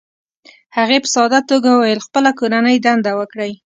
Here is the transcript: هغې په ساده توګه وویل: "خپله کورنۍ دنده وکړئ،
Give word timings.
هغې 0.77 0.97
په 1.03 1.09
ساده 1.15 1.39
توګه 1.51 1.69
وویل: 1.73 2.05
"خپله 2.07 2.29
کورنۍ 2.39 2.77
دنده 2.85 3.11
وکړئ، 3.19 3.51